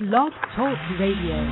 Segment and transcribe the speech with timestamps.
[0.00, 1.42] Blog Talk Radio.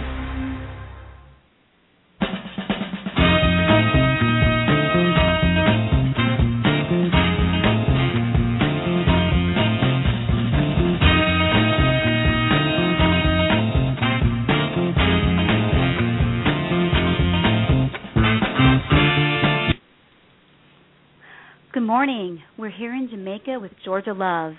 [21.72, 22.42] Good morning.
[22.56, 24.52] We're here in Jamaica with Georgia Love.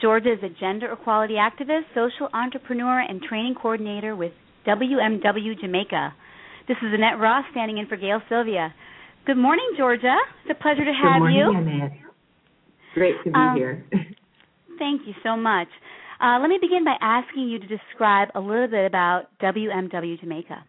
[0.00, 4.32] Georgia is a gender equality activist, social entrepreneur, and training coordinator with
[4.66, 6.14] WMW Jamaica.
[6.68, 8.74] This is Annette Ross standing in for Gail Sylvia.
[9.26, 10.16] Good morning, Georgia.
[10.44, 11.56] It's a pleasure to have Good morning, you.
[11.56, 11.92] Annette.
[12.94, 13.84] Great to be Um, here.
[14.78, 15.68] Thank you so much.
[16.20, 20.64] Uh, let me begin by asking you to describe a little bit about WMW Jamaica.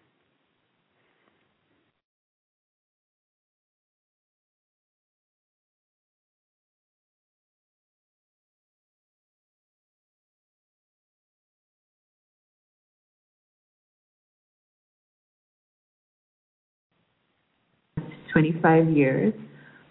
[18.36, 19.34] 25 years.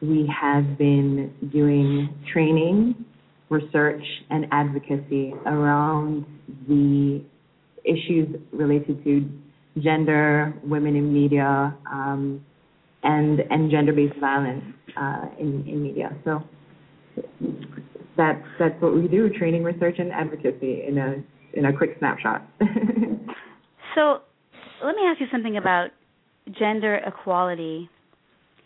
[0.03, 2.95] We have been doing training,
[3.48, 6.27] research, and advocacy around
[6.69, 7.25] the
[7.84, 9.27] issues related to
[9.81, 12.45] gender, women in media, um,
[13.03, 14.64] and and gender-based violence
[14.95, 16.14] uh, in in media.
[16.25, 16.42] So
[18.14, 21.14] that's that's what we do: training, research, and advocacy in a
[21.58, 22.47] in a quick snapshot.
[23.95, 24.23] So,
[24.84, 25.91] let me ask you something about
[26.58, 27.89] gender equality,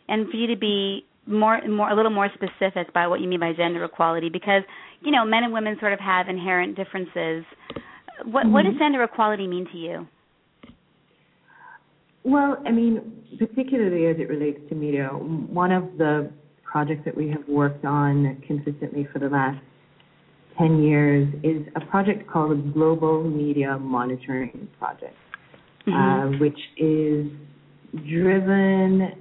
[0.09, 3.41] and for you to be more, more, a little more specific by what you mean
[3.41, 4.63] by gender equality, because
[5.01, 7.45] you know, men and women sort of have inherent differences.
[8.25, 10.09] What, what does gender equality mean to you?
[12.25, 16.31] Well, I mean, particularly as it relates to media, one of the
[16.63, 19.59] projects that we have worked on consistently for the last
[20.59, 25.15] 10 years is a project called the Global Media Monitoring Project,
[25.87, 27.27] uh, which is
[27.95, 29.13] driven,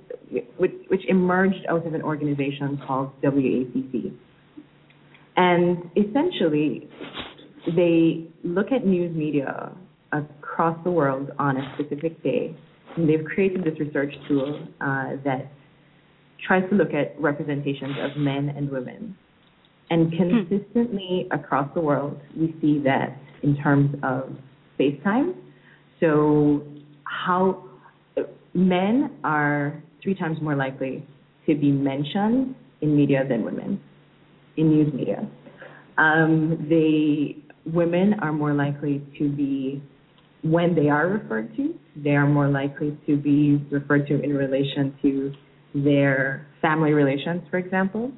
[0.58, 4.14] which, which emerged out of an organization called WACC.
[5.38, 6.90] And essentially,
[7.76, 9.72] they look at news media
[10.12, 12.56] across the world on a specific day.
[12.96, 15.52] And they've created this research tool uh, that
[16.46, 19.16] tries to look at representations of men and women.
[19.90, 24.36] And consistently across the world, we see that in terms of
[24.74, 25.36] space time.
[26.00, 26.64] So,
[27.04, 27.67] how
[28.57, 31.06] men are three times more likely
[31.45, 33.79] to be mentioned in media than women,
[34.57, 35.29] in news media.
[35.97, 37.38] Um, they
[37.72, 39.81] women are more likely to be
[40.44, 44.95] when they are referred to, they are more likely to be referred to in relation
[45.01, 45.34] to
[45.75, 48.12] their family relations, for example.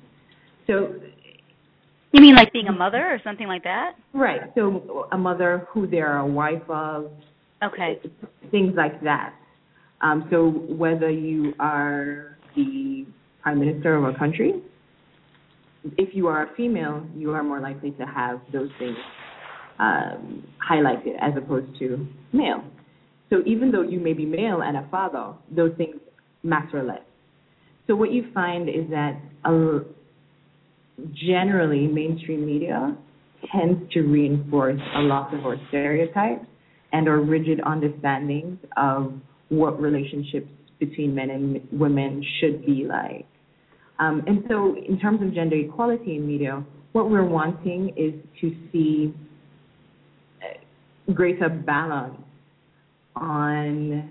[0.67, 0.95] So,
[2.11, 3.93] You mean like being a mother or something like that?
[4.13, 7.11] right, so a mother who they are a wife of,
[7.63, 7.99] Okay.
[8.51, 9.33] things like that.
[10.01, 13.05] Um, so whether you are the
[13.41, 14.61] prime minister of a country,
[15.97, 18.97] if you are a female, you are more likely to have those things
[19.79, 22.63] um, highlighted as opposed to male.
[23.29, 25.95] So even though you may be male and a father, those things
[26.43, 27.01] matter less.
[27.87, 29.79] So what you find is that uh,
[31.13, 32.95] generally mainstream media
[33.51, 36.45] tends to reinforce a lot of our stereotypes
[36.91, 39.13] and our rigid understandings of
[39.49, 40.47] what relationships
[40.79, 43.25] between men and women should be like.
[43.99, 48.55] Um, and so, in terms of gender equality in media, what we're wanting is to
[48.71, 49.13] see
[50.41, 52.17] uh, greater balance
[53.15, 54.09] on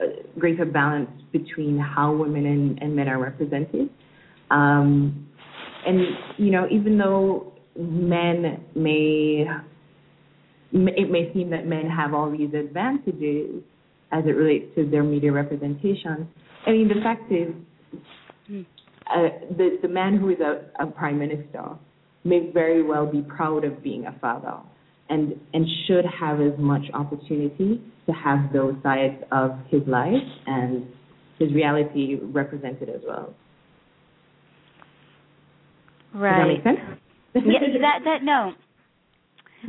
[0.00, 0.04] uh,
[0.38, 3.88] greater balance between how women and, and men are represented.
[4.50, 5.28] Um,
[5.86, 6.00] and
[6.36, 9.46] you know, even though men may
[10.72, 13.62] it may seem that men have all these advantages
[14.14, 16.28] as it relates to their media representation.
[16.66, 17.52] I mean, the fact is,
[19.10, 21.76] uh, the the man who is a, a prime minister
[22.24, 24.56] may very well be proud of being a father,
[25.10, 30.12] and and should have as much opportunity to have those sides of his life
[30.46, 30.86] and
[31.38, 33.34] his reality represented as well.
[36.14, 36.62] Right.
[36.62, 37.00] Does that make sense?
[37.34, 38.52] yeah, that that no.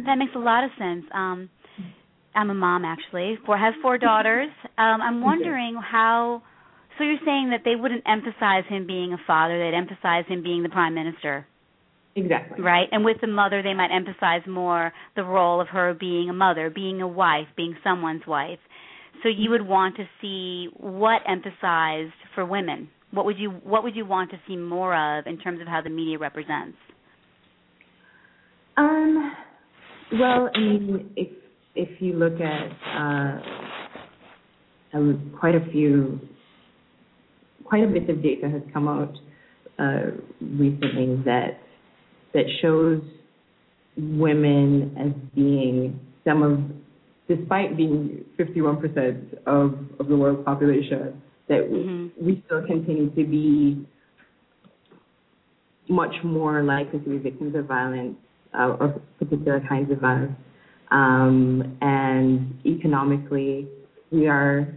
[0.06, 1.04] that makes a lot of sense.
[1.14, 1.50] Um,
[2.36, 3.38] I'm a mom actually.
[3.46, 4.50] Four has four daughters.
[4.78, 6.44] Um, I'm wondering how.
[6.98, 10.64] So you're saying that they wouldn't emphasize him being a father; they'd emphasize him being
[10.64, 11.48] the prime minister.
[12.16, 12.62] Exactly.
[12.62, 12.90] Right.
[12.92, 16.70] And with the mother, they might emphasize more the role of her being a mother,
[16.70, 18.60] being a wife, being someone's wife.
[19.24, 22.90] So you would want to see what emphasized for women.
[23.12, 25.82] What would you What would you want to see more of in terms of how
[25.82, 26.78] the media represents?
[28.76, 29.32] Um.
[30.12, 31.30] Well, I mean, if
[31.76, 33.42] if you look at uh,
[34.94, 36.20] um, quite a few,
[37.64, 39.14] quite a bit of data has come out
[39.78, 40.12] uh,
[40.42, 41.60] recently that
[42.34, 43.02] that shows
[43.98, 46.60] women as being some of,
[47.28, 52.26] despite being 51% of, of the world population, that mm-hmm.
[52.26, 53.88] we still continue to be
[55.88, 58.18] much more likely to be victims of violence
[58.58, 60.34] uh, or particular kinds of violence.
[60.92, 63.68] Um, and economically,
[64.12, 64.74] we are,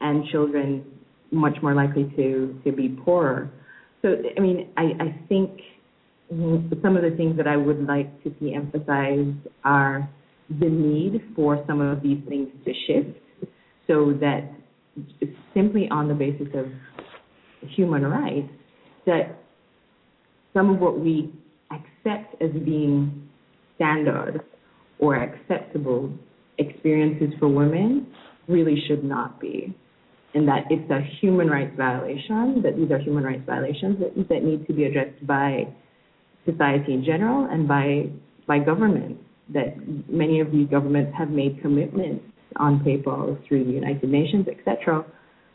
[0.00, 0.84] and children,
[1.30, 3.50] much more likely to, to be poorer.
[4.02, 5.60] So, I mean, I, I think
[6.30, 10.08] some of the things that I would like to see emphasized are
[10.48, 13.18] the need for some of these things to shift
[13.86, 14.50] so that
[15.20, 16.66] it's simply on the basis of
[17.70, 18.48] human rights,
[19.06, 19.38] that
[20.54, 21.32] some of what we
[21.70, 23.28] accept as being
[23.76, 24.40] standard
[25.00, 26.12] or acceptable
[26.58, 28.06] experiences for women
[28.48, 29.74] really should not be.
[30.34, 34.44] And that it's a human rights violation, that these are human rights violations that, that
[34.44, 35.64] need to be addressed by
[36.44, 38.10] society in general and by
[38.46, 39.74] by governments that
[40.08, 42.24] many of these governments have made commitments
[42.56, 45.04] on paper through the United Nations, etc.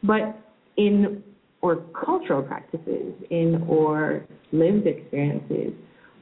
[0.04, 0.38] But
[0.78, 1.24] in
[1.62, 5.74] or cultural practices, in or lived experiences,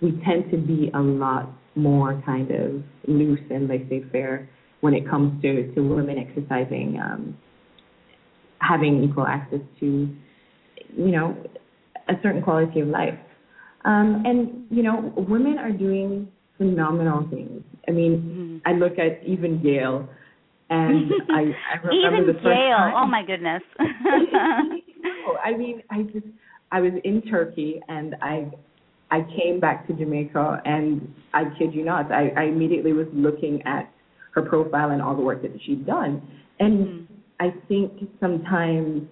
[0.02, 4.50] we tend to be a lot more kind of loose and laissez-faire
[4.82, 7.38] when it comes to, to women exercising, um,
[8.60, 10.10] having equal access to,
[10.96, 11.36] you know,
[12.10, 13.18] a certain quality of life.
[13.86, 16.28] Um, and you know, women are doing
[16.58, 17.64] phenomenal things.
[17.88, 18.70] I mean, mm-hmm.
[18.70, 20.08] I look at even Gail,
[20.70, 22.78] and I, I remember even the first Gail.
[22.78, 22.94] time.
[22.96, 23.62] Oh my goodness.
[23.80, 26.26] no, I mean, I just
[26.72, 28.52] I was in Turkey and I
[29.14, 33.62] I came back to Jamaica and I kid you not, I, I immediately was looking
[33.62, 33.94] at
[34.32, 36.20] her profile and all the work that she'd done.
[36.60, 37.14] And mm-hmm.
[37.40, 39.08] I think sometimes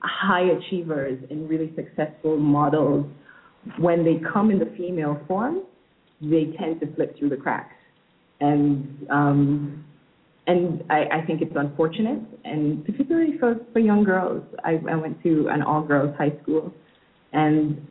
[0.00, 3.06] high achievers and really successful models,
[3.78, 5.60] when they come in the female form,
[6.20, 7.74] they tend to slip through the cracks.
[8.40, 9.84] And um,
[10.48, 14.42] and I, I think it's unfortunate, and particularly for, for young girls.
[14.64, 16.72] I, I went to an all girls high school,
[17.32, 17.86] and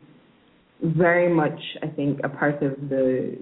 [0.82, 3.38] very much I think a part of the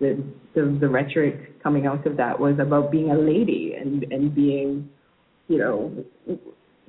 [0.00, 0.22] the,
[0.54, 4.88] the the rhetoric coming out of that was about being a lady and and being,
[5.48, 6.04] you know,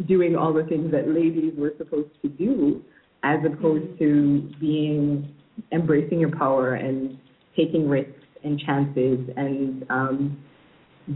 [0.07, 2.83] doing all the things that ladies were supposed to do,
[3.23, 5.33] as opposed to being
[5.71, 7.17] embracing your power and
[7.55, 8.11] taking risks
[8.43, 10.37] and chances and um,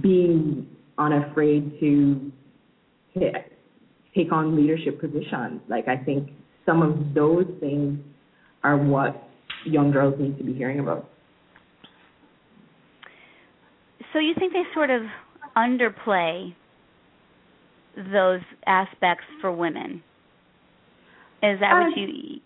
[0.02, 0.68] being
[0.98, 2.32] unafraid to
[4.16, 5.62] take on leadership positions.
[5.68, 6.30] Like I think
[6.66, 8.00] some of those things
[8.64, 9.30] are what
[9.66, 11.10] young girls need to be hearing about.
[14.14, 15.04] So you think they sort of
[15.56, 16.54] underplay
[17.96, 20.04] those aspects for women?
[21.44, 22.40] Is that um, what you?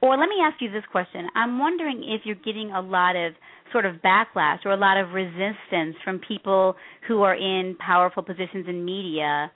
[0.00, 1.26] Or let me ask you this question.
[1.34, 3.32] I'm wondering if you're getting a lot of
[3.72, 8.66] sort of backlash or a lot of resistance from people who are in powerful positions
[8.68, 9.50] in media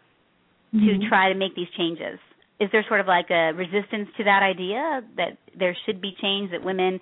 [0.75, 1.01] mm-hmm.
[1.01, 2.19] to try to make these changes.
[2.63, 6.53] Is there sort of like a resistance to that idea that there should be change
[6.53, 7.01] that women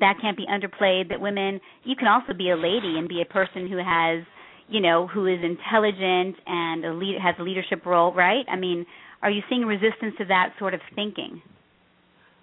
[0.00, 3.24] that can't be underplayed that women you can also be a lady and be a
[3.24, 4.24] person who has
[4.68, 8.44] you know, who is intelligent and a lead, has a leadership role, right?
[8.50, 8.84] I mean,
[9.22, 11.42] are you seeing resistance to that sort of thinking?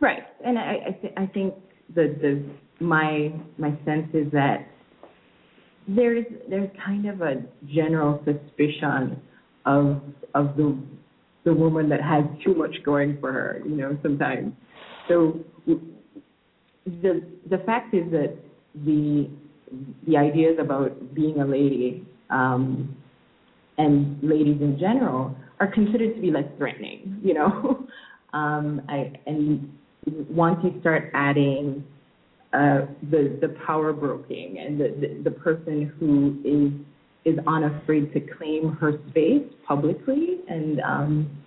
[0.01, 1.53] Right, and I I, th- I think
[1.93, 4.67] the the my my sense is that
[5.87, 7.43] there's there's kind of a
[7.73, 9.21] general suspicion
[9.65, 10.01] of
[10.33, 10.77] of the
[11.45, 14.53] the woman that has too much going for her, you know, sometimes.
[15.07, 15.39] So
[16.85, 18.35] the the fact is that
[18.83, 19.29] the
[20.07, 22.95] the ideas about being a lady um,
[23.77, 27.87] and ladies in general are considered to be less threatening, you know.
[28.33, 29.71] um, I, and
[30.29, 31.83] once you start adding
[32.53, 36.85] uh, the the power broking and the, the, the person who is
[37.25, 41.37] is unafraid to claim her space publicly and um,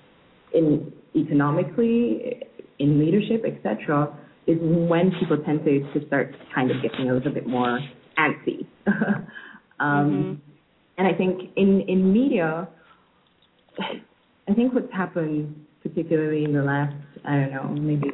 [0.52, 2.42] in economically
[2.78, 4.16] in leadership, etc.,
[4.46, 7.78] is when people tend to, to start kind of getting a little bit more
[8.18, 8.66] antsy.
[8.86, 9.28] um,
[9.78, 10.34] Mm-hmm.
[10.98, 12.68] And I think in, in media,
[13.78, 18.10] I think what's happened, particularly in the last, I don't know, maybe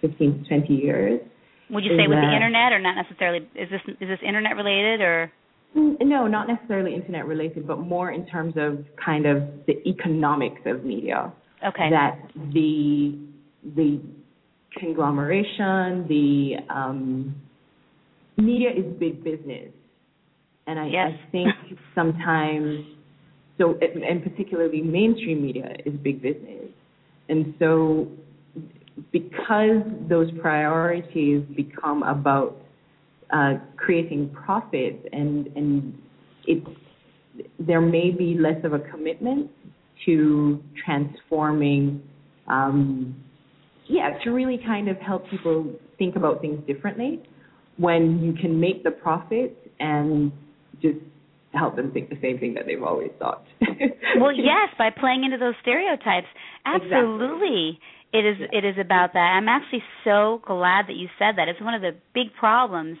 [0.00, 1.20] 15 to 20 years.
[1.68, 3.46] Would you say with the internet or not necessarily?
[3.54, 5.30] Is this is this internet related or?
[5.76, 10.84] No, not necessarily internet related, but more in terms of kind of the economics of
[10.84, 11.32] media.
[11.66, 11.90] Okay.
[11.90, 12.18] That
[12.54, 13.18] the
[13.76, 14.00] the
[14.78, 17.34] conglomeration, the um,
[18.38, 19.70] media is big business,
[20.66, 21.12] and I, Yes.
[21.12, 21.48] I think
[21.94, 22.86] sometimes
[23.58, 26.70] so, and particularly mainstream media is big business,
[27.28, 28.08] and so
[29.12, 32.65] because those priorities become about
[33.32, 35.98] uh, creating profits and and
[36.46, 36.62] it
[37.58, 39.50] there may be less of a commitment
[40.04, 42.02] to transforming
[42.48, 43.16] um,
[43.86, 47.20] yeah to really kind of help people think about things differently
[47.78, 50.32] when you can make the profit and
[50.80, 50.98] just
[51.52, 53.44] help them think the same thing that they've always thought
[54.18, 56.26] well, yes, by playing into those stereotypes.
[56.66, 57.78] Absolutely.
[58.18, 59.28] It is it is about that.
[59.36, 61.48] I'm actually so glad that you said that.
[61.48, 62.96] It's one of the big problems.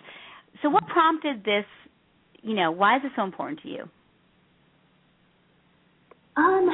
[0.62, 1.64] So what prompted this,
[2.42, 3.84] you know, why is it so important to you?
[6.36, 6.68] um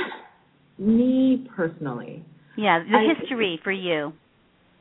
[0.79, 2.25] me personally
[2.57, 4.13] Yeah, the I- history for you.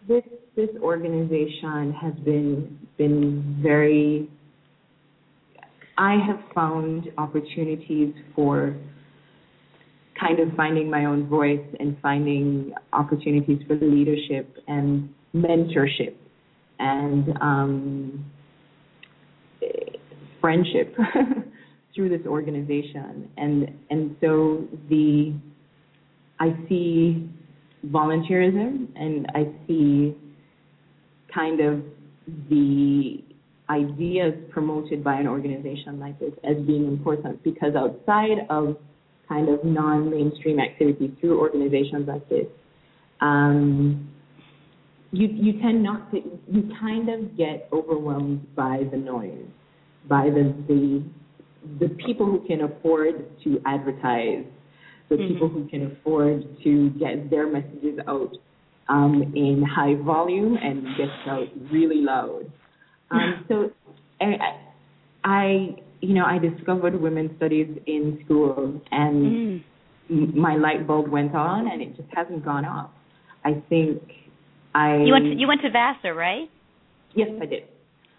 [0.08, 0.24] this
[0.56, 4.27] this organization has been been very
[5.98, 8.75] I have found opportunities for
[10.22, 16.16] kind of finding my own voice and finding opportunities for leadership and mentorship
[16.80, 18.25] and um,
[20.40, 20.96] friendship
[21.96, 23.30] through this organization.
[23.38, 25.34] And and so the
[26.40, 27.30] I see
[27.88, 30.16] volunteerism and I see
[31.34, 31.84] kind of
[32.50, 33.24] the
[33.70, 38.78] ideas promoted by an organization like this as being important because outside of
[39.32, 42.48] kind of non-mainstream activities through organizations like this,
[43.30, 44.10] um,
[45.20, 46.18] you you tend not to
[46.54, 49.50] you kind of get overwhelmed by the noise,
[50.08, 50.84] by the the
[51.80, 54.46] the people who can afford to advertise,
[55.10, 55.28] the Mhm.
[55.30, 56.72] people who can afford to
[57.04, 58.34] get their messages out
[58.96, 62.46] um, in high volume and get out really loud.
[63.12, 63.56] Um, so
[64.22, 64.30] I,
[65.24, 69.62] I, you know, I discovered women's studies in school, and
[70.10, 70.36] Mm.
[70.36, 72.89] my light bulb went on, and it just hasn't gone off.
[73.46, 74.01] I think
[74.75, 74.98] I.
[74.98, 76.50] You went to, you went to Vassar, right?
[77.13, 77.63] Yes, I did.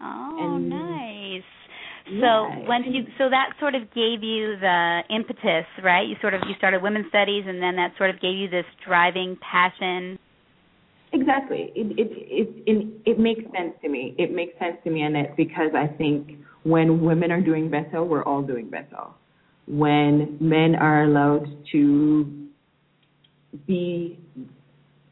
[0.01, 1.43] Oh, And- nice.
[2.05, 6.07] So Yeah, and- you so that sort of gave you the impetus, right?
[6.07, 8.67] You sort of you started women's studies, and then that sort of gave you this
[8.85, 10.19] driving passion.
[11.13, 11.71] Exactly.
[11.75, 14.15] It it it it, it makes sense to me.
[14.19, 18.25] It makes sense to me, Annette, because I think when women are doing better, we're
[18.25, 19.05] all doing better.
[19.67, 22.49] When men are allowed to
[23.67, 24.19] be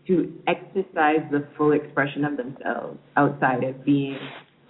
[0.07, 4.19] to exercise the full expression of themselves outside of being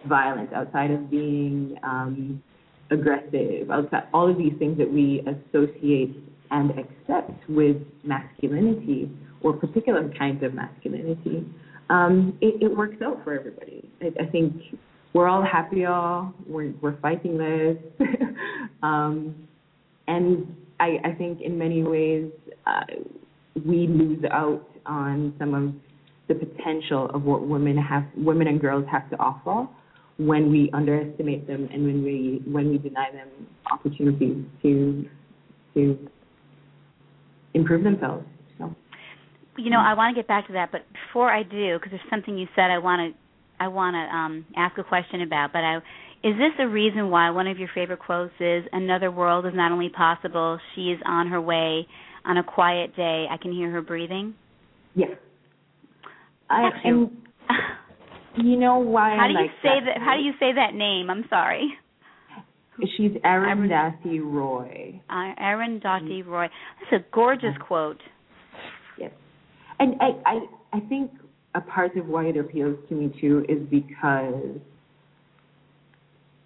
[0.07, 2.43] violent, outside of being um,
[2.91, 6.17] aggressive, outside all of these things that we associate
[6.51, 9.11] and accept with masculinity
[9.43, 11.47] or particular kinds of masculinity,
[11.89, 13.89] um, it, it works out for everybody.
[14.03, 14.55] I, I think
[15.13, 16.23] we're all happier.
[16.47, 17.77] We're we're fighting this,
[18.83, 19.35] um,
[20.07, 22.31] and I, I think in many ways
[22.67, 22.81] uh,
[23.67, 25.75] we lose out on some of
[26.29, 29.69] the potential of what women have, women and girls have to offer
[30.19, 33.29] when we underestimate them and when we when we deny them
[33.73, 35.05] opportunities to
[35.75, 36.09] to
[37.55, 38.25] improve themselves.
[38.59, 38.75] So
[39.57, 42.11] You know, I want to get back to that, but before I do, because there's
[42.11, 43.19] something you said I want to
[43.61, 45.53] I want to um, ask a question about.
[45.53, 45.77] But I,
[46.25, 49.71] is this a reason why one of your favorite quotes is "Another world is not
[49.71, 51.87] only possible; she is on her way.
[52.25, 54.35] On a quiet day, I can hear her breathing."
[54.95, 55.11] yes,
[56.49, 57.11] I That's and
[58.45, 59.99] you know why How I do you like say that?
[59.99, 60.03] that?
[60.03, 61.11] How do you say that name?
[61.11, 61.73] I'm sorry.
[62.97, 65.01] She's Arundhati Roy.
[65.11, 66.47] Uh, Erin Dottie Roy.
[66.91, 68.01] That's a gorgeous quote.
[68.99, 69.11] Yes.
[69.79, 70.41] And I, I
[70.73, 71.11] I think
[71.55, 74.61] a part of why it appeals to me too is because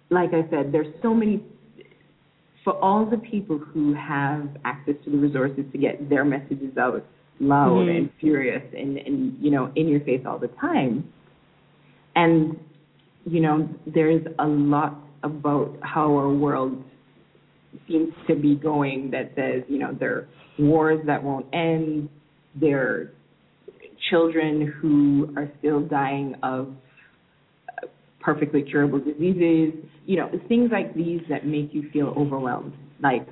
[0.09, 1.43] like I said, there's so many
[2.63, 7.05] for all the people who have access to the resources to get their messages out
[7.39, 7.97] loud Mhm.
[7.97, 11.03] and furious and, and you know, in your face all the time.
[12.15, 12.57] And,
[13.25, 16.83] you know, there's a lot about how our world
[17.87, 22.09] seems to be going that says, you know, there are wars that won't end,
[22.55, 23.11] there
[24.09, 26.73] children who are still dying of
[28.19, 29.73] perfectly curable diseases,
[30.05, 32.73] you know, things like these that make you feel overwhelmed.
[33.01, 33.27] Like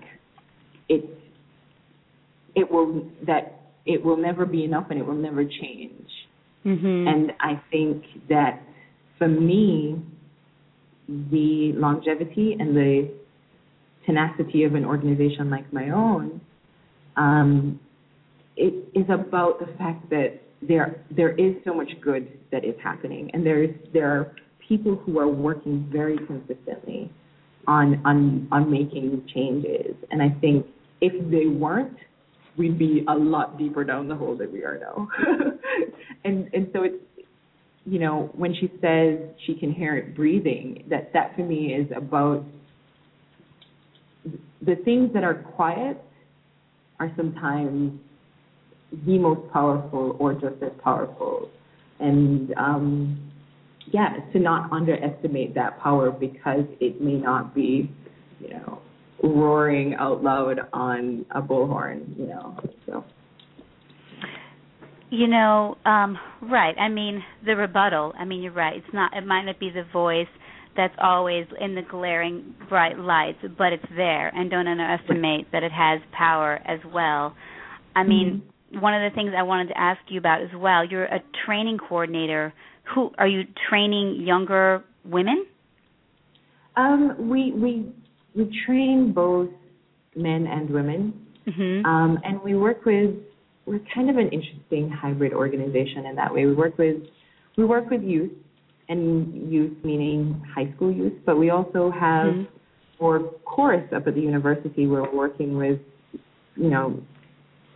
[0.88, 1.04] it,
[2.56, 6.08] it will that it will never be enough and it will never change.
[6.66, 7.08] Mm-hmm.
[7.08, 8.62] And I think that
[9.18, 10.02] for me,
[11.08, 13.12] the longevity and the
[14.06, 16.40] tenacity of an organization like my own,
[17.18, 17.80] um,
[18.56, 23.30] it is about the fact that there there is so much good that is happening,
[23.34, 24.36] and there is there are
[24.68, 27.12] people who are working very consistently
[27.68, 29.96] on on on making changes.
[30.12, 30.66] And I think
[31.02, 31.98] if they weren't,
[32.58, 35.08] we'd be a lot deeper down the hole than we are now.
[36.24, 36.96] and and so it's
[37.86, 41.88] you know when she says she can hear it breathing, that that for me is
[41.96, 42.44] about
[44.62, 46.02] the things that are quiet
[47.00, 48.00] are sometimes
[49.06, 51.50] the most powerful or just as powerful.
[52.00, 53.32] And um,
[53.92, 57.92] yeah, to not underestimate that power because it may not be,
[58.40, 58.80] you know,
[59.22, 62.60] roaring out loud on a bullhorn, you know.
[62.86, 63.04] So
[65.10, 66.76] You know, um, right.
[66.78, 68.14] I mean, the rebuttal.
[68.18, 68.76] I mean, you're right.
[68.78, 69.16] It's not.
[69.16, 70.28] It might not be the voice
[70.76, 75.72] that's always in the glaring bright lights, but it's there, and don't underestimate that it
[75.72, 77.36] has power as well.
[77.96, 78.50] I mean, mm-hmm.
[78.80, 80.86] One of the things I wanted to ask you about as well.
[80.86, 82.54] You're a training coordinator.
[82.94, 85.46] Who are you training younger women?
[86.76, 87.92] Um, we we
[88.36, 89.50] we train both
[90.16, 91.14] men and women,
[91.48, 91.86] mm-hmm.
[91.86, 93.12] um, and we work with.
[93.66, 96.46] We're kind of an interesting hybrid organization in that way.
[96.46, 96.98] We work with
[97.56, 98.32] we work with youth,
[98.90, 102.44] and youth meaning high school youth, but we also have mm-hmm.
[103.00, 104.88] for chorus up at the university.
[104.88, 105.80] We're working with
[106.56, 107.02] you know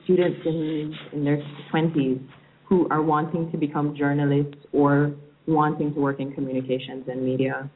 [0.08, 2.20] students in in their twenties
[2.66, 5.14] who are wanting to become journalists or
[5.48, 7.70] wanting to work in communications and media.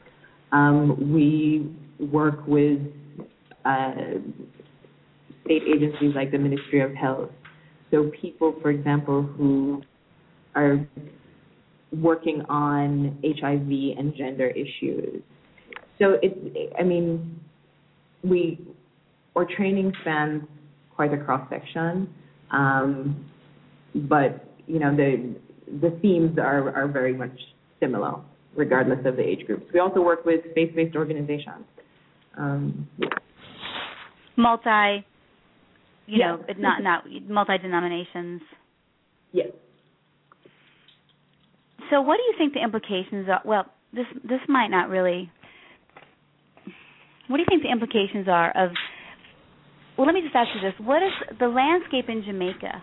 [0.51, 1.71] Um, we
[2.05, 2.79] work with
[3.63, 3.91] uh,
[5.45, 7.29] state agencies like the Ministry of Health.
[7.89, 9.81] So people, for example, who
[10.55, 10.85] are
[11.91, 15.22] working on HIV and gender issues.
[16.00, 16.17] So
[16.79, 17.39] I mean,
[18.24, 18.59] we,
[19.35, 20.44] our training spans
[20.96, 22.13] quite a cross section,
[22.51, 23.25] um,
[23.96, 25.35] but you know the
[25.81, 27.37] the themes are are very much
[27.79, 28.16] similar
[28.55, 29.66] regardless of the age groups.
[29.74, 31.64] We also work with faith-based organizations.
[32.37, 33.07] Um, yeah.
[34.35, 35.05] Multi,
[36.07, 36.35] you Yeah.
[36.35, 38.42] know, not not multi denominations.
[39.31, 39.48] yes.
[41.90, 43.42] So, what do you think the implications are?
[43.44, 45.29] Well, this this might not really.
[47.27, 48.72] What do you think the implications are of?
[50.01, 52.81] Well, let me just ask you this: What is the landscape in Jamaica?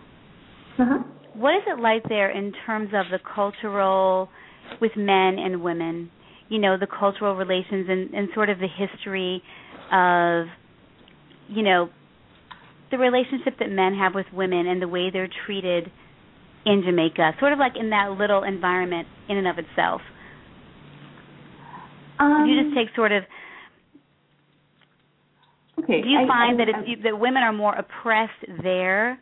[0.79, 1.03] Uh-huh.
[1.33, 4.29] What is it like there in terms of the cultural,
[4.79, 6.11] with men and women?
[6.47, 9.43] You know, the cultural relations and, and sort of the history
[9.91, 10.45] of,
[11.49, 11.89] you know,
[12.89, 15.91] the relationship that men have with women and the way they're treated
[16.65, 19.99] in Jamaica, sort of like in that little environment in and of itself.
[22.17, 23.23] Um, you just take sort of.
[25.83, 26.01] Okay.
[26.01, 29.19] Do you I- find I- that it's, that women are more oppressed there?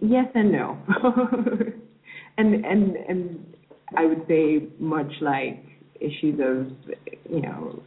[0.00, 0.78] Yes and no.
[2.38, 3.56] and and and
[3.96, 5.62] I would say much like
[6.00, 6.94] issues of
[7.30, 7.82] you know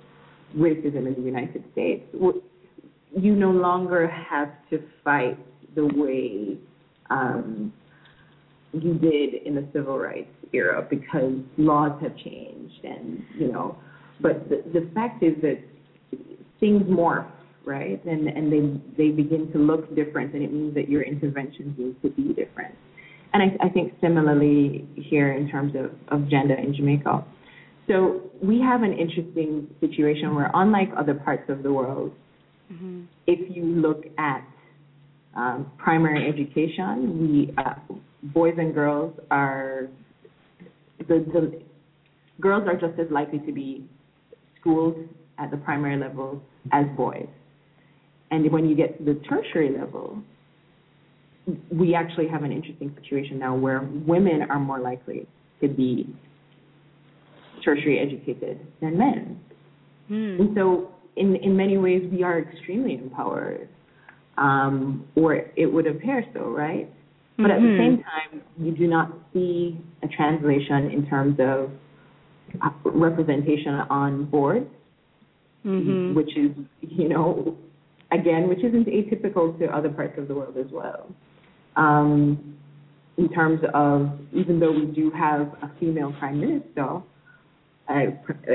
[0.55, 2.03] racism in the United States,
[3.17, 5.39] you no longer have to fight
[5.73, 6.57] the way
[7.09, 7.73] um,
[8.73, 13.75] you did in the civil rights era because laws have changed and you know.
[14.21, 15.59] But the, the fact is that
[16.59, 17.31] things morph
[17.65, 18.03] right?
[18.05, 22.01] And and they they begin to look different, and it means that your interventions need
[22.01, 22.75] to be different.
[23.33, 27.23] And I, I think similarly here in terms of, of gender in Jamaica.
[27.87, 32.11] So we have an interesting situation where, unlike other parts of the world,
[32.71, 33.01] Mm-hmm.
[33.27, 34.47] if you look at
[35.35, 37.73] um, primary education, we uh,
[38.33, 39.89] boys and girls are
[40.99, 41.61] the, the
[42.39, 43.85] girls are just as likely to be
[44.61, 44.95] schooled
[45.37, 47.27] at the primary level as boys.
[48.29, 50.17] And when you get to the tertiary level,
[51.71, 55.27] we actually have an interesting situation now where women are more likely
[55.59, 56.15] to be
[57.65, 59.39] tertiary educated than men.
[60.07, 60.37] Hmm.
[60.39, 63.67] And so, in, in many ways, we are extremely empowered,
[64.37, 66.89] um, or it would appear so, right?
[67.37, 67.77] But at the Mhm.
[67.77, 71.71] same time, you do not see a translation in terms of
[72.83, 74.67] representation on boards,
[75.65, 76.13] Mhm.
[76.15, 77.55] which is, you know,
[78.11, 81.07] again, which isn't atypical to other parts of the world as well.
[81.75, 82.55] Um,
[83.17, 87.01] in terms of even though we do have a female prime minister
[87.87, 88.05] uh,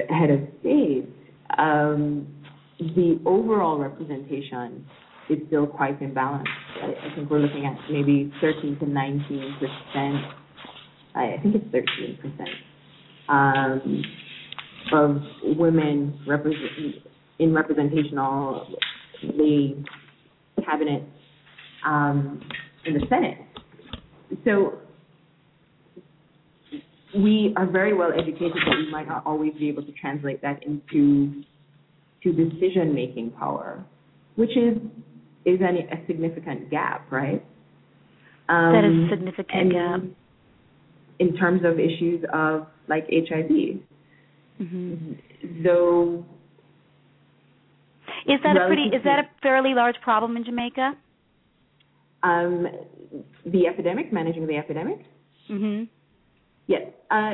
[0.08, 1.06] head of state,
[1.58, 2.26] um,
[2.78, 4.84] the overall representation
[5.28, 6.46] is still quite imbalanced.
[6.82, 10.24] I, I think we're looking at maybe 13 to 19 percent.
[11.14, 12.48] I think it's 13 percent
[13.28, 14.02] um,
[14.92, 16.96] of women represent
[17.38, 18.66] in representational
[19.22, 19.84] the
[20.64, 21.02] cabinet
[21.86, 22.40] um,
[22.84, 23.38] in the Senate.
[24.44, 24.78] So
[27.16, 30.62] we are very well educated, but we might not always be able to translate that
[30.64, 31.42] into
[32.22, 33.84] to decision making power,
[34.36, 34.78] which is
[35.44, 37.44] is an, a significant gap, right?
[38.48, 40.00] Um, that is a significant gap.
[41.18, 43.80] In terms of issues of like HIV,
[44.60, 45.12] mm-hmm.
[45.64, 46.24] though.
[48.26, 48.84] Is that a pretty?
[48.94, 50.94] Is that a fairly large problem in Jamaica?
[52.22, 52.66] Um,
[53.44, 54.98] the epidemic, managing the epidemic.
[55.50, 55.84] Mm-hmm.
[56.66, 57.32] Yes, uh,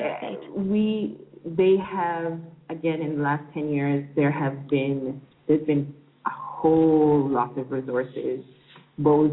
[0.55, 2.39] we they have
[2.69, 5.95] again in the last ten years there have been there's been
[6.27, 8.45] a whole lot of resources,
[8.99, 9.33] both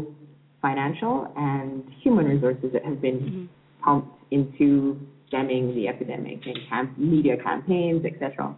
[0.62, 3.84] financial and human resources that have been mm-hmm.
[3.84, 4.98] pumped into
[5.30, 8.54] stemming the epidemic and camp, media campaigns, etc.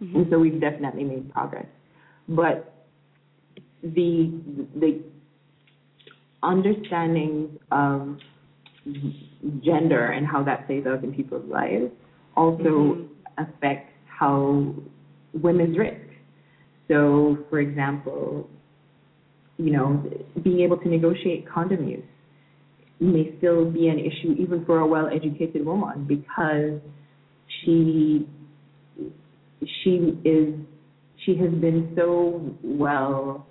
[0.00, 0.16] Mm-hmm.
[0.16, 1.66] And so we've definitely made progress,
[2.28, 2.86] but
[3.82, 4.30] the
[4.76, 5.02] the
[6.42, 8.18] understanding of
[9.64, 11.90] gender and how that plays out in people's lives
[12.36, 13.42] also mm-hmm.
[13.42, 14.74] affects how
[15.32, 16.00] women's risk.
[16.88, 18.48] So, for example,
[19.56, 20.04] you know,
[20.42, 22.04] being able to negotiate condom use
[23.02, 26.80] may still be an issue even for a well-educated woman because
[27.60, 28.28] she
[29.82, 30.54] she is
[31.24, 33.46] she has been so well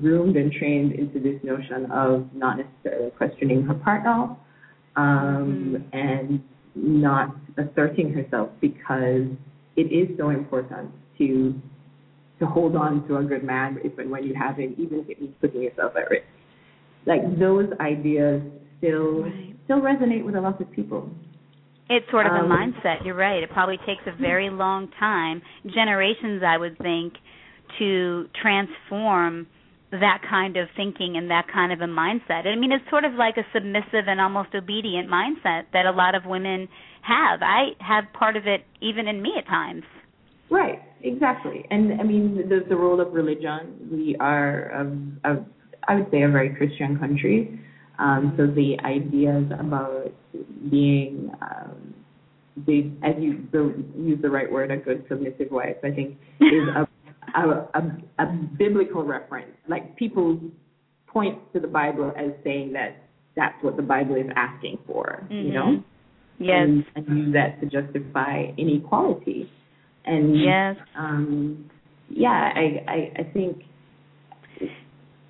[0.00, 4.36] groomed and trained into this notion of not necessarily questioning her partner
[4.96, 5.96] um, mm-hmm.
[5.96, 6.42] and
[6.74, 9.26] not asserting herself because
[9.76, 11.54] it is so important to
[12.40, 15.08] to hold on to a good man if and when you have it, even if
[15.08, 16.26] it means putting yourself at risk.
[17.06, 18.42] Like those ideas
[18.84, 19.56] still right.
[19.64, 21.10] still resonate with a lot of people.
[21.88, 23.04] It's sort of um, a mindset.
[23.04, 23.42] You're right.
[23.42, 27.14] It probably takes a very long time, generations, I would think,
[27.78, 29.46] to transform
[29.90, 32.46] that kind of thinking and that kind of a mindset.
[32.46, 36.14] I mean, it's sort of like a submissive and almost obedient mindset that a lot
[36.14, 36.68] of women
[37.02, 37.42] have.
[37.42, 39.84] I have part of it even in me at times.
[40.50, 41.64] Right, exactly.
[41.70, 43.88] And I mean, the the role of religion.
[43.90, 45.36] We are, um, a,
[45.86, 47.60] I would say, a very Christian country.
[47.98, 50.12] Um, so the ideas about
[50.70, 51.94] being, um,
[52.66, 56.68] the, as you the, use the right word, a good submissive wife, I think is
[56.76, 56.88] a
[57.34, 58.26] a, a, a
[58.58, 59.52] biblical reference.
[59.68, 60.40] Like people
[61.06, 62.96] point to the Bible as saying that
[63.36, 65.34] that's what the Bible is asking for, mm-hmm.
[65.34, 65.84] you know?
[66.38, 66.62] Yes.
[66.62, 69.50] And, and use that to justify inequality.
[70.04, 70.76] And yes.
[70.96, 71.70] um
[72.10, 73.62] yeah, I I, I think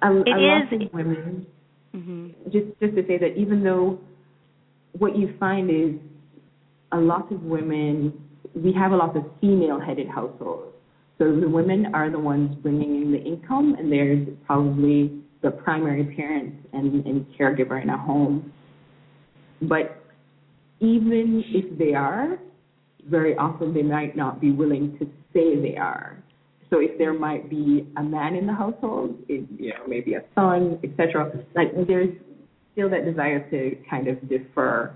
[0.02, 1.46] a, it a lot of women
[1.94, 2.28] mm-hmm.
[2.46, 3.98] just just to say that even though
[4.98, 6.00] what you find is
[6.92, 8.12] a lot of women
[8.54, 10.74] we have a lot of female headed households
[11.18, 16.04] so the women are the ones bringing in the income, and there's probably the primary
[16.16, 18.52] parent and, and caregiver in a home.
[19.62, 20.02] But
[20.80, 22.38] even if they are,
[23.08, 26.22] very often they might not be willing to say they are.
[26.74, 30.24] So if there might be a man in the household, it, you know, maybe a
[30.34, 32.08] son, etc., like there's
[32.72, 34.92] still that desire to kind of defer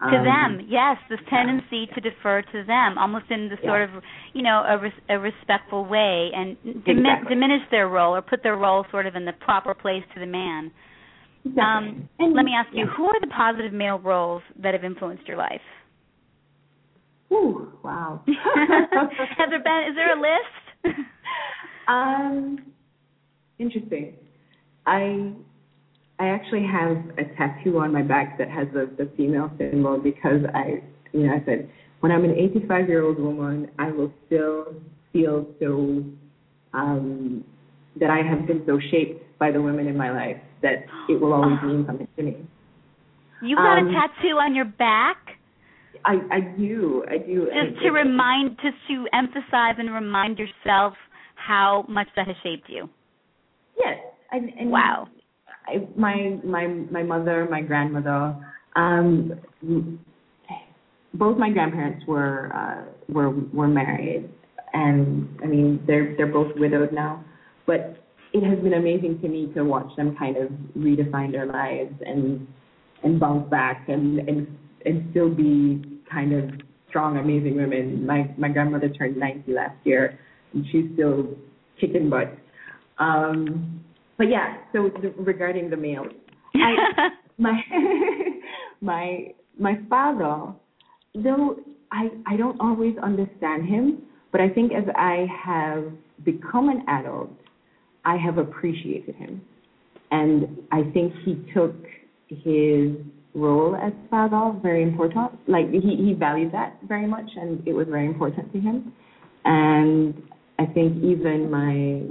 [0.00, 1.94] to um, them yes this tendency yeah.
[1.94, 3.90] to defer to them almost in the sort of
[4.32, 7.34] you know a, res- a respectful way and dim- exactly.
[7.34, 10.26] diminish their role or put their role sort of in the proper place to the
[10.26, 10.70] man
[11.44, 11.62] exactly.
[11.62, 15.26] um, and let me ask you who are the positive male roles that have influenced
[15.26, 15.60] your life
[17.32, 20.67] Ooh, wow has there been is there a list
[21.88, 22.58] um
[23.58, 24.14] interesting
[24.86, 25.32] i
[26.20, 30.40] I actually have a tattoo on my back that has the, the female symbol because
[30.52, 34.74] I, you know, I said, when I'm an 85 year old woman, I will still
[35.12, 36.02] feel so,
[36.74, 37.44] um,
[38.00, 41.32] that I have been so shaped by the women in my life that it will
[41.32, 42.36] always mean something to me.
[43.40, 45.37] You got um, a tattoo on your back?
[46.04, 47.46] I, I do, I do.
[47.46, 50.94] Just to remind, just to emphasize and remind yourself
[51.34, 52.88] how much that has shaped you.
[53.78, 53.98] Yes.
[54.30, 55.08] And, and wow
[55.68, 58.36] I, my my my mother, my grandmother,
[58.76, 59.32] um,
[61.14, 64.28] both my grandparents were uh, were were married,
[64.72, 67.24] and I mean they're they're both widowed now,
[67.66, 67.98] but
[68.32, 71.94] it it has been amazing to me to watch them kind of redefine their lives
[72.04, 72.46] and
[73.02, 74.46] and bounce back and and
[74.84, 76.50] and still be kind of
[76.88, 78.06] strong, amazing women.
[78.06, 80.18] My my grandmother turned 90 last year,
[80.52, 81.36] and she's still
[81.80, 82.36] kicking butt.
[82.98, 83.84] Um,
[84.16, 86.08] but yeah, so the, regarding the males,
[86.54, 87.60] I, my
[88.80, 90.52] my my father,
[91.14, 91.56] though
[91.92, 95.92] I I don't always understand him, but I think as I have
[96.24, 97.30] become an adult,
[98.04, 99.40] I have appreciated him,
[100.10, 101.76] and I think he took
[102.28, 102.96] his
[103.38, 105.32] role as father very important.
[105.48, 108.92] Like he he valued that very much, and it was very important to him.
[109.44, 110.22] And
[110.58, 112.02] I think even my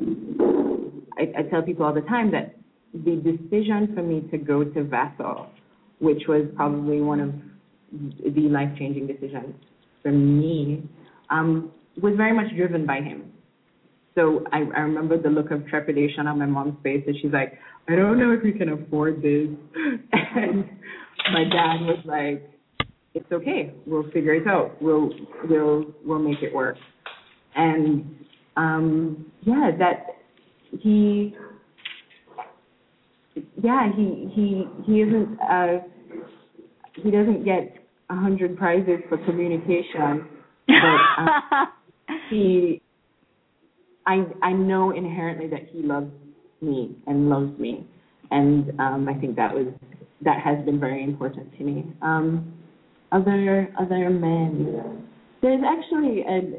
[1.18, 2.56] I, I tell people all the time that
[2.94, 5.48] the decision for me to go to Vassar,
[6.00, 7.34] which was probably one of
[7.92, 9.56] the life changing decisions
[10.02, 10.84] for me,
[11.30, 13.32] um, was very much driven by him.
[14.16, 17.54] So I, I remember the look of trepidation on my mom's face and she's like,
[17.88, 19.48] I don't know if we can afford this.
[20.12, 20.66] and
[21.32, 22.50] my dad was like,
[23.14, 24.82] It's okay, we'll figure it out.
[24.82, 25.12] We'll
[25.50, 26.78] we'll we'll make it work.
[27.56, 28.16] And
[28.56, 30.06] um yeah, that
[30.80, 31.36] he
[33.62, 35.80] yeah, he he he isn't uh
[37.04, 37.76] he doesn't get
[38.10, 40.28] a hundred prizes for communication,
[40.68, 41.66] but uh,
[42.30, 42.82] he
[44.06, 46.12] I I know inherently that he loves
[46.62, 47.86] me and loves me,
[48.32, 49.68] and um, I think that was
[50.22, 51.86] that has been very important to me.
[52.02, 52.54] Um,
[53.12, 55.08] other other men,
[55.42, 56.56] there's actually an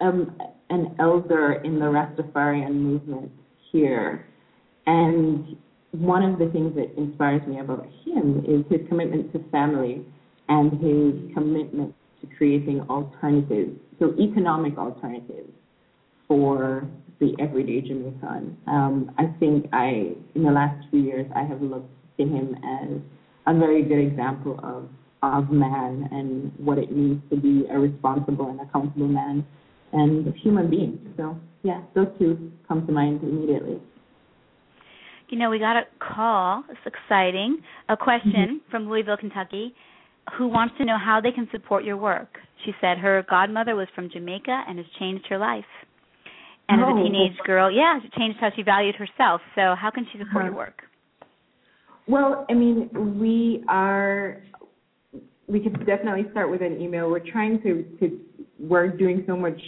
[0.00, 0.36] um,
[0.70, 3.30] an elder in the Rastafarian movement
[3.70, 4.26] here,
[4.86, 5.56] and
[5.92, 10.04] one of the things that inspires me about him is his commitment to family
[10.48, 15.50] and his commitment to creating alternatives, so economic alternatives
[16.26, 16.88] for
[17.20, 18.56] the everyday Jamaican.
[18.66, 23.00] Um, I think I, in the last few years, I have looked to him as
[23.46, 24.88] a very good example of
[25.22, 29.46] of man and what it means to be a responsible and accountable man
[29.92, 30.98] and a human being.
[31.16, 33.80] So yeah, those two come to mind immediately.
[35.30, 36.62] You know, we got a call.
[36.68, 37.58] It's exciting.
[37.88, 38.70] A question mm-hmm.
[38.70, 39.74] from Louisville, Kentucky,
[40.36, 42.38] who wants to know how they can support your work.
[42.64, 45.64] She said her godmother was from Jamaica and has changed her life.
[46.68, 46.84] And oh.
[46.84, 47.02] as a oh.
[47.02, 49.40] teenage girl, yeah, it changed how she valued herself.
[49.54, 50.50] So how can she support uh-huh.
[50.50, 50.82] your work?
[52.06, 54.42] Well, I mean, we are.
[55.46, 57.10] We could definitely start with an email.
[57.10, 58.20] We're trying to to.
[58.58, 59.60] We're doing so much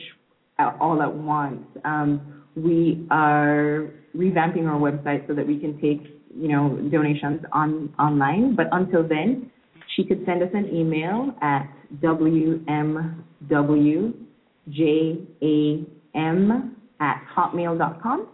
[0.59, 1.66] all at once.
[1.85, 6.01] Um, we are revamping our website so that we can take
[6.35, 8.55] you know donations on online.
[8.55, 9.51] But until then,
[9.94, 11.68] she could send us an email at
[12.03, 12.83] wmwjam
[16.99, 18.29] at hotmail.com,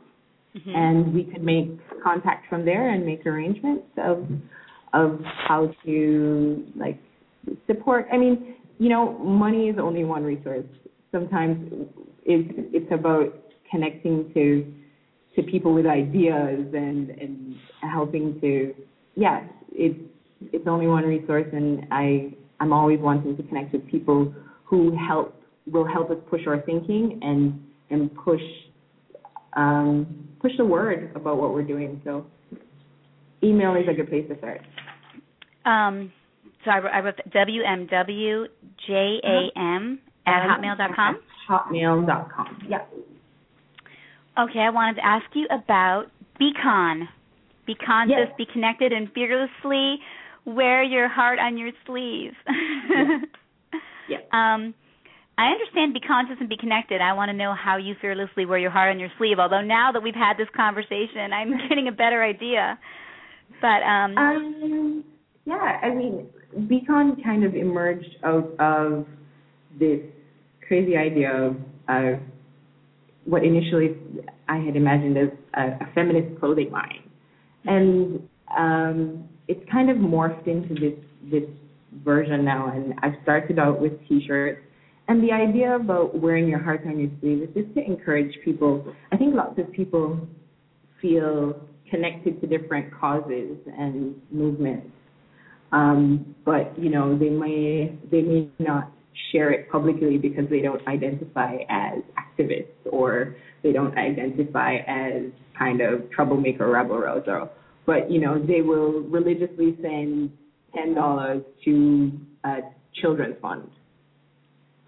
[0.57, 0.71] mm-hmm.
[0.71, 1.69] and we could make
[2.03, 4.27] contact from there and make arrangements of
[4.93, 6.99] of how to like
[7.67, 8.07] support.
[8.13, 10.67] I mean, you know, money is only one resource.
[11.11, 11.89] Sometimes
[12.25, 13.35] it's it's about
[13.71, 14.73] connecting to
[15.35, 18.75] to people with ideas and and helping to
[19.15, 19.99] yeah it's
[20.53, 24.33] it's only one resource and i i'm always wanting to connect with people
[24.65, 25.35] who help
[25.71, 27.61] will help us push our thinking and
[27.91, 28.43] and push
[29.55, 32.01] um, push the word about what we're doing.
[32.05, 32.27] So
[33.43, 34.61] email is a good place to start.
[35.65, 36.13] Um,
[36.65, 38.49] so I, I wrote WMWJAM
[40.27, 41.21] at hotmail.com.
[41.49, 42.67] Hotmail.com.
[42.69, 42.79] Yeah.
[44.39, 46.07] Okay, I wanted to ask you about
[46.39, 47.09] Beacon.
[47.67, 48.35] Be conscious, yes.
[48.37, 49.99] be connected, and fearlessly
[50.45, 52.33] wear your heart on your sleeve.
[52.91, 53.21] yes.
[54.09, 54.23] yes.
[54.33, 54.75] Um,
[55.39, 57.01] I understand be conscious and be connected.
[57.01, 59.39] I want to know how you fearlessly wear your heart on your sleeve.
[59.39, 62.79] Although now that we've had this conversation, I'm getting a better idea.
[63.61, 65.05] But um, um
[65.45, 66.27] yeah, I mean,
[66.69, 69.07] Beacon kind of emerged out of
[69.79, 70.01] this
[70.69, 71.57] crazy idea of
[71.89, 72.21] uh,
[73.25, 73.97] what initially
[74.49, 77.03] I had imagined as a, a feminist clothing line,
[77.65, 80.99] and um, it's kind of morphed into this
[81.31, 81.49] this
[82.05, 82.71] version now.
[82.71, 84.61] And I've started out with T-shirts
[85.13, 88.95] and the idea about wearing your heart on your sleeve is just to encourage people.
[89.13, 90.27] I think lots of people
[91.03, 94.87] feel connected to different causes and movements,
[95.71, 98.91] um, but you know they may they may not
[99.31, 105.25] share it publicly because they don't identify as activists or they don't identify as
[105.59, 107.51] kind of troublemaker rebel rouser.
[107.85, 110.33] But you know they will religiously send
[110.75, 112.13] ten dollars to
[112.45, 112.61] a
[112.95, 113.69] children's fund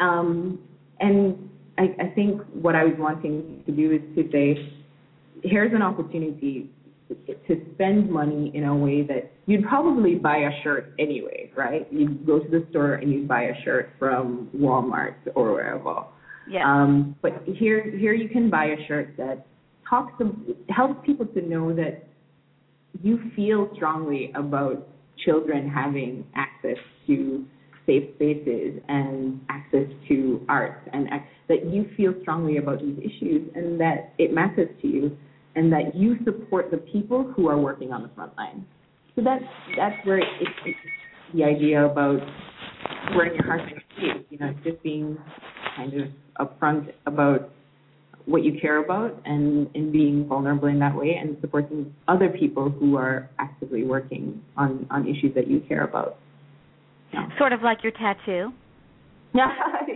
[0.04, 0.58] um,
[1.00, 4.56] and I, I think what I was wanting to do is to say,
[5.42, 6.70] here's an opportunity
[7.26, 11.86] to spend money in a way that you'd probably buy a shirt anyway, right?
[11.90, 16.04] You'd go to the store and you'd buy a shirt from Walmart or wherever.
[16.48, 16.66] Yeah.
[16.66, 19.46] Um, but here, here you can buy a shirt that
[19.88, 22.06] talks to, helps people to know that
[23.02, 24.88] you feel strongly about
[25.24, 27.44] children having access to
[27.86, 31.08] safe spaces and access to arts and
[31.48, 35.16] that you feel strongly about these issues and that it matters to you
[35.54, 38.64] and that you support the people who are working on the front line.
[39.14, 39.44] So that's
[39.76, 40.76] that's where it, it, it,
[41.34, 42.20] the idea about
[43.14, 45.16] wearing your heart on your sleeve, you know, just being
[45.76, 47.50] kind of upfront about
[48.26, 52.70] what you care about and, and being vulnerable in that way and supporting other people
[52.70, 56.16] who are actively working on, on issues that you care about.
[57.14, 57.38] Yeah.
[57.38, 58.53] Sort of like your tattoo.
[59.35, 59.48] Yeah,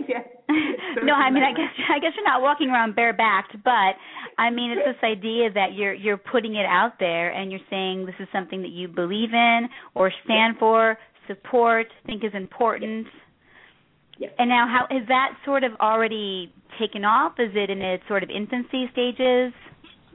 [0.09, 0.23] yeah.
[1.03, 3.95] no, I mean, I guess I guess you're not walking around barebacked, but
[4.37, 8.05] I mean, it's this idea that you're you're putting it out there and you're saying
[8.05, 13.07] this is something that you believe in or stand for, support, think is important.
[14.17, 14.31] Yes.
[14.39, 17.33] And now, how is that sort of already taken off?
[17.39, 19.53] Is it in its sort of infancy stages?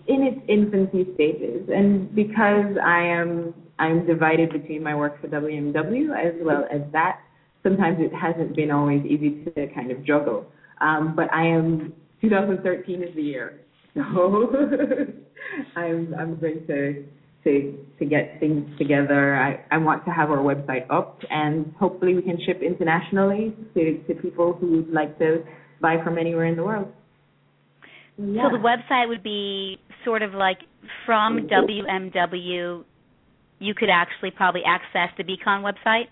[0.06, 6.14] In its infancy stages, and because I am I'm divided between my work for WMW
[6.16, 7.20] as well as that
[7.64, 10.46] sometimes it hasn't been always easy to kind of juggle.
[10.80, 13.60] Um, but I am 2013 is the year,
[13.94, 14.52] so
[15.76, 17.04] I'm I'm going to
[17.44, 19.36] to to get things together.
[19.36, 23.98] I, I want to have our website up, and hopefully we can ship internationally to
[24.06, 25.44] to people who would like to
[25.80, 26.92] buy from anywhere in the world.
[28.18, 28.48] Yeah.
[28.48, 30.58] So the website would be sort of like
[31.06, 32.84] from WMW.
[33.64, 36.08] You could actually probably access the Beacon website.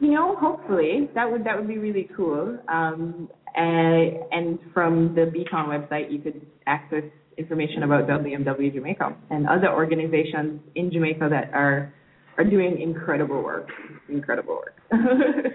[0.00, 2.58] You know, hopefully that would that would be really cool.
[2.68, 7.04] Um, and, and from the Beacon website, you could access
[7.38, 11.92] information about WMW Jamaica and other organizations in Jamaica that are
[12.36, 13.68] are doing incredible work.
[14.08, 14.74] Incredible work.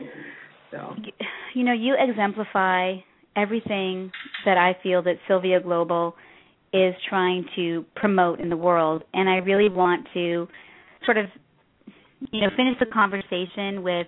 [0.71, 0.95] so,
[1.53, 2.95] you know, you exemplify
[3.35, 4.11] everything
[4.45, 6.15] that I feel that Sylvia Global
[6.73, 10.47] is trying to promote in the world, and I really want to
[11.05, 11.25] sort of,
[12.31, 14.07] you know, finish the conversation with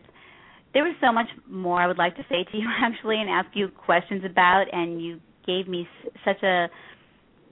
[0.74, 3.50] there was so much more I would like to say to you actually and ask
[3.54, 5.88] you questions about and you gave me
[6.26, 6.68] such a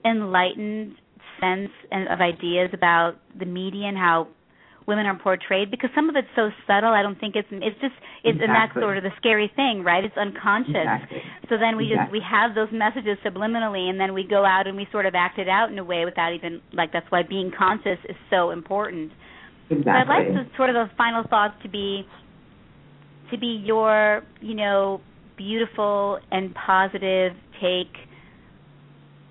[0.04, 0.94] enlightened
[1.40, 4.28] sense of ideas about the media and how
[4.86, 7.94] women are portrayed because some of it's so subtle I don't think it's it's just
[8.24, 8.44] it's exactly.
[8.44, 11.22] and that's sort of the scary thing right it's unconscious exactly.
[11.48, 11.96] so then we exactly.
[11.96, 15.14] just we have those messages subliminally and then we go out and we sort of
[15.14, 18.50] act it out in a way without even like that's why being conscious is so
[18.50, 19.12] important
[19.70, 19.86] exactly.
[19.86, 22.06] so I'd like to sort of those final thoughts to be
[23.32, 25.00] to be your, you know,
[25.36, 27.92] beautiful and positive take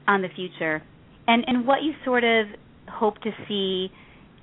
[0.07, 0.81] on the future,
[1.27, 2.47] and and what you sort of
[2.89, 3.89] hope to see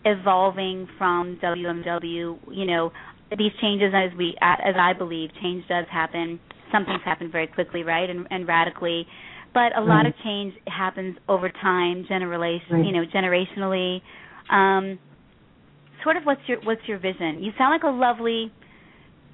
[0.08, 2.38] evolving from WMW.
[2.50, 2.92] You know,
[3.36, 6.40] these changes as we as I believe change does happen.
[6.72, 9.06] Some things happen very quickly, right, and, and radically,
[9.54, 12.84] but a lot of change happens over time, generation, right.
[12.84, 14.00] you know, generationally.
[14.50, 14.98] Um,
[16.02, 17.42] sort of what's your what's your vision?
[17.42, 18.52] You sound like a lovely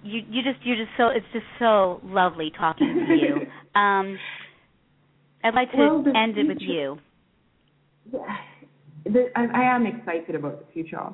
[0.05, 3.35] you you just you're just so it's just so lovely talking to you.
[3.81, 4.19] um,
[5.43, 6.99] I'd like to well, end future, it with you.
[9.05, 11.13] The, I, I am excited about the future,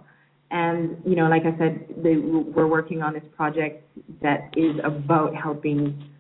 [0.51, 2.17] and you know, like I said, the,
[2.55, 3.85] we're working on this project
[4.23, 6.11] that is about helping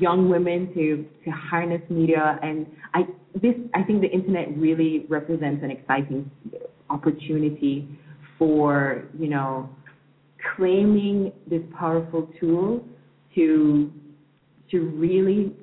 [0.00, 3.02] young women to to harness media, and I
[3.34, 6.30] this I think the internet really represents an exciting
[6.90, 7.88] opportunity
[8.38, 9.68] for you know
[10.56, 12.84] claiming this powerful tool
[13.34, 13.90] to
[14.70, 15.54] to really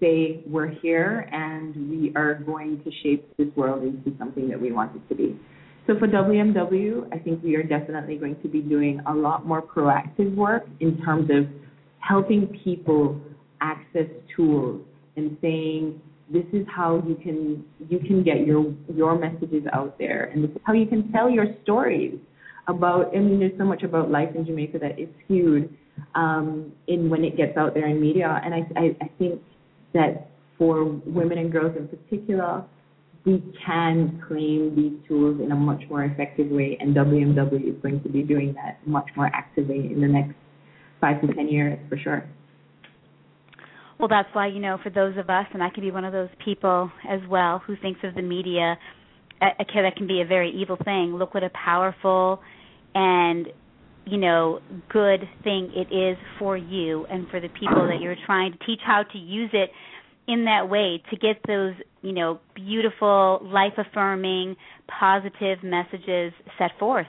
[0.00, 4.72] say we're here and we are going to shape this world into something that we
[4.72, 5.38] want it to be.
[5.86, 9.62] So for WMW, I think we are definitely going to be doing a lot more
[9.62, 11.46] proactive work in terms of
[12.00, 13.20] helping people
[13.60, 14.06] access
[14.36, 14.82] tools
[15.16, 20.24] and saying this is how you can you can get your your messages out there
[20.24, 22.18] and this is how you can tell your stories
[22.68, 25.74] about I mean there's so much about life in Jamaica that is skewed
[26.14, 29.40] um, in when it gets out there in media and I, I, I think
[29.98, 32.64] that for women and girls in particular
[33.24, 38.02] we can claim these tools in a much more effective way and WMW is going
[38.02, 40.34] to be doing that much more actively in the next
[41.00, 42.24] five to ten years for sure.
[43.98, 46.12] Well, that's why, you know, for those of us, and I can be one of
[46.12, 48.78] those people as well who thinks of the media,
[49.42, 51.16] okay, that can be a very evil thing.
[51.16, 52.40] Look what a powerful
[52.94, 53.48] and
[54.08, 58.52] you know good thing it is for you and for the people that you're trying
[58.52, 59.70] to teach how to use it
[60.28, 64.54] in that way to get those, you know, beautiful, life affirming,
[64.86, 67.06] positive messages set forth.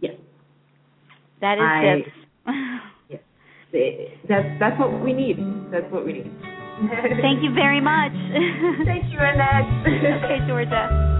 [0.00, 0.14] Yes.
[1.42, 2.12] That is
[2.46, 3.20] I- Yes.
[3.72, 5.36] It- That's that's what we need.
[5.70, 6.32] That's what we need.
[7.20, 8.12] Thank you very much.
[8.88, 9.68] Thank you, Annette.
[10.24, 11.19] okay, Georgia.